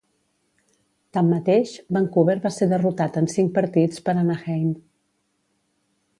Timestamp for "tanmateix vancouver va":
1.17-2.53